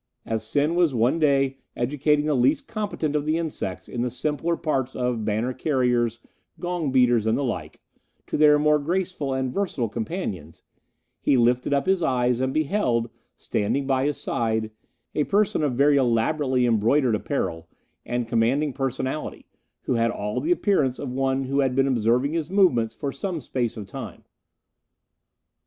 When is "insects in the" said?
3.37-4.09